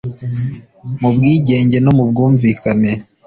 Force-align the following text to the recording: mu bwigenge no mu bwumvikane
mu 0.99 1.09
bwigenge 1.15 1.77
no 1.85 1.91
mu 1.97 2.03
bwumvikane 2.09 2.91